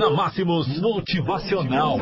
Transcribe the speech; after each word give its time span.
Na 0.00 0.08
Máximos 0.08 0.80
Motivacional. 0.80 1.98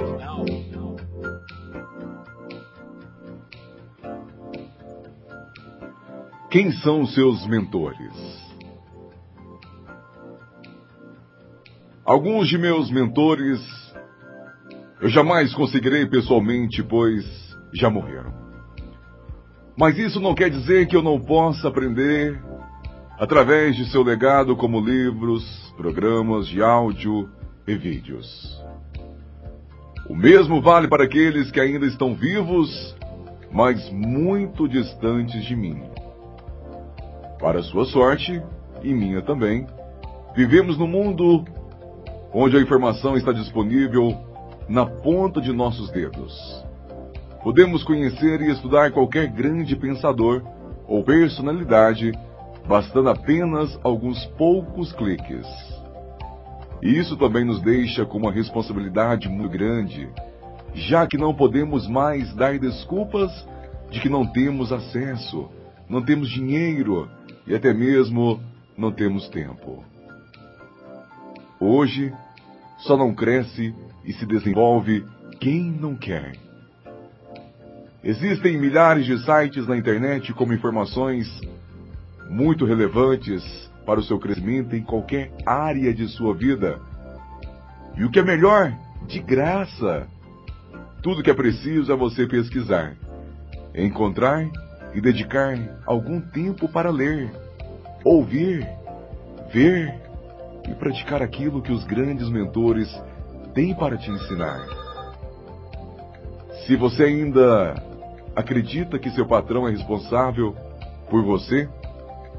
Quem 6.48 6.70
são 6.70 7.04
seus 7.06 7.44
mentores? 7.48 8.14
Alguns 12.04 12.46
de 12.46 12.56
meus 12.56 12.88
mentores 12.88 13.60
eu 15.00 15.08
jamais 15.08 15.52
conseguirei 15.52 16.06
pessoalmente, 16.06 16.84
pois 16.84 17.26
já 17.74 17.90
morreram. 17.90 18.32
Mas 19.76 19.98
isso 19.98 20.20
não 20.20 20.36
quer 20.36 20.50
dizer 20.50 20.86
que 20.86 20.94
eu 20.94 21.02
não 21.02 21.18
possa 21.18 21.66
aprender 21.66 22.40
através 23.18 23.74
de 23.74 23.90
seu 23.90 24.04
legado 24.04 24.54
como 24.54 24.78
livros, 24.80 25.74
programas 25.76 26.46
de 26.46 26.62
áudio 26.62 27.28
e 27.68 27.76
vídeos. 27.76 28.62
O 30.08 30.16
mesmo 30.16 30.60
vale 30.62 30.88
para 30.88 31.04
aqueles 31.04 31.50
que 31.50 31.60
ainda 31.60 31.86
estão 31.86 32.14
vivos, 32.14 32.96
mas 33.52 33.90
muito 33.90 34.66
distantes 34.66 35.44
de 35.44 35.54
mim. 35.54 35.82
Para 37.38 37.62
sua 37.62 37.84
sorte, 37.84 38.42
e 38.82 38.94
minha 38.94 39.20
também, 39.20 39.66
vivemos 40.34 40.78
num 40.78 40.86
mundo 40.86 41.44
onde 42.32 42.56
a 42.56 42.60
informação 42.60 43.16
está 43.16 43.32
disponível 43.32 44.16
na 44.68 44.86
ponta 44.86 45.40
de 45.40 45.52
nossos 45.52 45.90
dedos. 45.90 46.64
Podemos 47.42 47.84
conhecer 47.84 48.40
e 48.40 48.50
estudar 48.50 48.92
qualquer 48.92 49.28
grande 49.28 49.76
pensador 49.76 50.42
ou 50.86 51.04
personalidade, 51.04 52.12
bastando 52.66 53.10
apenas 53.10 53.78
alguns 53.82 54.24
poucos 54.38 54.92
cliques. 54.92 55.46
E 56.82 56.96
isso 56.96 57.16
também 57.16 57.44
nos 57.44 57.60
deixa 57.60 58.04
com 58.04 58.18
uma 58.18 58.32
responsabilidade 58.32 59.28
muito 59.28 59.50
grande, 59.50 60.08
já 60.74 61.06
que 61.06 61.18
não 61.18 61.34
podemos 61.34 61.88
mais 61.88 62.32
dar 62.34 62.58
desculpas 62.58 63.30
de 63.90 64.00
que 64.00 64.08
não 64.08 64.26
temos 64.26 64.72
acesso, 64.72 65.48
não 65.88 66.02
temos 66.02 66.28
dinheiro 66.28 67.08
e 67.46 67.54
até 67.54 67.72
mesmo 67.72 68.40
não 68.76 68.92
temos 68.92 69.28
tempo. 69.28 69.84
Hoje, 71.58 72.12
só 72.78 72.96
não 72.96 73.12
cresce 73.12 73.74
e 74.04 74.12
se 74.12 74.24
desenvolve 74.24 75.04
quem 75.40 75.64
não 75.64 75.96
quer. 75.96 76.36
Existem 78.04 78.56
milhares 78.56 79.04
de 79.04 79.18
sites 79.24 79.66
na 79.66 79.76
internet 79.76 80.32
com 80.32 80.52
informações 80.52 81.26
muito 82.28 82.64
relevantes 82.64 83.42
para 83.86 84.00
o 84.00 84.02
seu 84.02 84.18
crescimento 84.18 84.76
em 84.76 84.82
qualquer 84.82 85.32
área 85.46 85.94
de 85.94 86.06
sua 86.08 86.34
vida. 86.34 86.78
E 87.96 88.04
o 88.04 88.10
que 88.10 88.18
é 88.18 88.22
melhor, 88.22 88.72
de 89.06 89.18
graça. 89.20 90.06
Tudo 91.02 91.22
que 91.22 91.30
é 91.30 91.34
preciso 91.34 91.92
é 91.92 91.96
você 91.96 92.26
pesquisar, 92.26 92.96
encontrar 93.74 94.46
e 94.94 95.00
dedicar 95.00 95.56
algum 95.86 96.20
tempo 96.20 96.68
para 96.68 96.90
ler, 96.90 97.30
ouvir, 98.04 98.66
ver 99.52 99.94
e 100.68 100.74
praticar 100.74 101.22
aquilo 101.22 101.62
que 101.62 101.72
os 101.72 101.84
grandes 101.84 102.28
mentores 102.28 102.88
têm 103.54 103.74
para 103.74 103.96
te 103.96 104.10
ensinar. 104.10 104.66
Se 106.66 106.76
você 106.76 107.04
ainda 107.04 107.74
acredita 108.36 108.98
que 108.98 109.10
seu 109.10 109.26
patrão 109.26 109.66
é 109.66 109.70
responsável 109.70 110.54
por 111.08 111.24
você, 111.24 111.68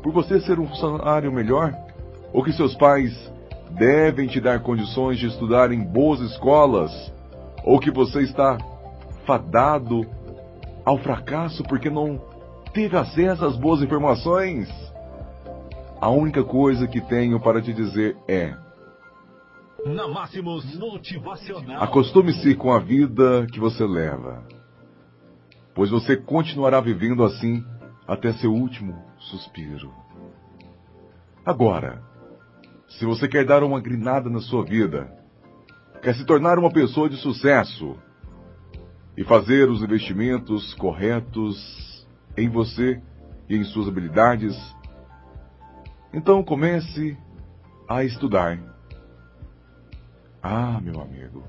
por 0.02 0.14
você 0.14 0.40
ser 0.42 0.60
um 0.60 0.68
funcionário 0.68 1.32
melhor, 1.32 1.74
ou 2.34 2.44
que 2.44 2.54
seus 2.54 2.76
pais 2.76 3.14
devem 3.72 4.28
te 4.28 4.40
dar 4.40 4.62
condições 4.62 5.20
de 5.20 5.28
estudar 5.28 5.72
em 5.72 5.84
boas 5.84 6.20
escolas, 6.22 6.92
ou 7.64 7.80
que 7.80 7.92
você 7.92 8.22
está 8.22 8.58
fadado 9.26 10.06
ao 10.86 10.98
fracasso 10.98 11.64
porque 11.64 11.90
não 11.90 12.20
teve 12.74 12.98
acesso 12.98 13.46
às 13.46 13.56
boas 13.56 13.82
informações, 13.82 14.68
a 16.00 16.10
única 16.10 16.44
coisa 16.44 16.88
que 16.88 17.02
tenho 17.02 17.40
para 17.40 17.62
te 17.62 17.74
dizer 17.74 18.16
é: 18.28 18.56
Na 19.86 20.08
Máximos 20.08 20.78
Motivacional. 20.78 21.84
acostume-se 21.84 22.56
com 22.56 22.72
a 22.72 22.80
vida 22.80 23.46
que 23.52 23.60
você 23.60 23.86
leva, 23.86 24.44
pois 25.76 25.90
você 25.90 26.16
continuará 26.16 26.80
vivendo 26.80 27.24
assim 27.24 27.64
até 28.10 28.34
seu 28.34 28.52
último 28.52 29.06
suspiro. 29.20 29.94
Agora, 31.46 32.02
se 32.88 33.06
você 33.06 33.28
quer 33.28 33.46
dar 33.46 33.64
uma 33.64 33.80
grinada 33.80 34.32
na 34.32 34.42
sua 34.42 34.66
vida, 34.66 35.16
quer 36.02 36.16
se 36.16 36.26
tornar 36.26 36.58
uma 36.58 36.72
pessoa 36.72 37.08
de 37.08 37.18
sucesso 37.18 37.96
e 39.16 39.24
fazer 39.24 39.70
os 39.70 39.84
investimentos 39.84 40.74
corretos 40.74 42.08
em 42.36 42.50
você 42.50 43.00
e 43.48 43.56
em 43.56 43.64
suas 43.64 43.88
habilidades, 43.88 44.58
então 46.12 46.44
comece 46.44 47.16
a 47.88 48.04
estudar. 48.04 48.60
Ah, 50.42 50.82
meu 50.82 51.00
amigo, 51.00 51.44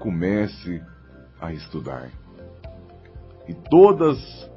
comece 0.00 0.82
a 1.40 1.50
estudar. 1.50 2.10
E 3.48 3.54
todas 3.54 4.51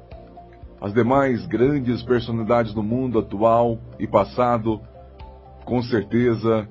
as 0.80 0.92
demais 0.92 1.46
grandes 1.46 2.02
personalidades 2.02 2.72
do 2.74 2.82
mundo 2.82 3.18
atual 3.18 3.78
e 3.98 4.06
passado, 4.06 4.80
com 5.64 5.82
certeza, 5.82 6.68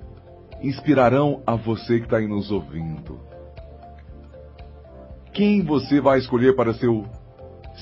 inspirarão 0.61 1.41
a 1.45 1.55
você 1.55 1.99
que 1.99 2.05
está 2.05 2.17
aí 2.17 2.27
nos 2.27 2.51
ouvindo. 2.51 3.19
Quem 5.33 5.63
você 5.63 5.99
vai 5.99 6.19
escolher 6.19 6.55
para 6.55 6.73
seu 6.73 7.05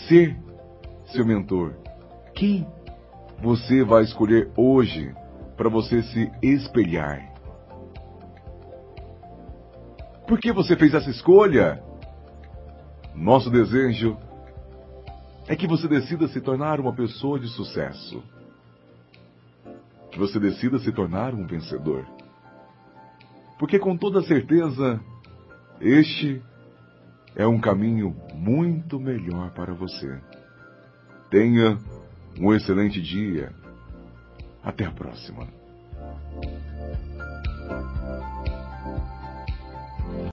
ser 0.07 0.35
seu 1.05 1.25
mentor? 1.25 1.73
Quem 2.33 2.65
você 3.39 3.83
vai 3.83 4.03
escolher 4.03 4.49
hoje 4.57 5.13
para 5.55 5.69
você 5.69 6.01
se 6.01 6.31
espelhar? 6.41 7.31
Por 10.27 10.39
que 10.39 10.51
você 10.51 10.75
fez 10.75 10.93
essa 10.93 11.09
escolha? 11.09 11.83
Nosso 13.13 13.51
desejo 13.51 14.17
é 15.47 15.55
que 15.55 15.67
você 15.67 15.87
decida 15.87 16.27
se 16.27 16.39
tornar 16.39 16.79
uma 16.79 16.93
pessoa 16.93 17.39
de 17.39 17.47
sucesso. 17.49 18.23
Que 20.11 20.19
você 20.19 20.39
decida 20.39 20.79
se 20.79 20.91
tornar 20.91 21.33
um 21.33 21.45
vencedor. 21.45 22.05
Porque 23.59 23.79
com 23.79 23.97
toda 23.97 24.21
certeza, 24.21 24.99
este 25.81 26.41
é 27.35 27.47
um 27.47 27.59
caminho 27.59 28.15
muito 28.33 28.99
melhor 28.99 29.51
para 29.51 29.73
você. 29.73 30.21
Tenha 31.29 31.77
um 32.39 32.53
excelente 32.53 33.01
dia. 33.01 33.51
Até 34.63 34.85
a 34.85 34.91
próxima. 34.91 35.47